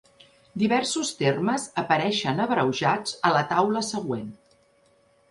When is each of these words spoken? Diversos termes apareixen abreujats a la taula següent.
Diversos 0.59 1.09
termes 1.17 1.65
apareixen 1.81 2.41
abreujats 2.45 3.13
a 3.29 3.33
la 3.35 3.43
taula 3.51 3.83
següent. 3.89 4.33